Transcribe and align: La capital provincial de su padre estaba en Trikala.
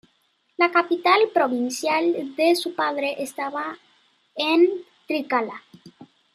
La 0.57 0.71
capital 0.71 1.29
provincial 1.31 2.35
de 2.35 2.55
su 2.55 2.73
padre 2.73 3.17
estaba 3.21 3.77
en 4.33 4.67
Trikala. 5.07 5.61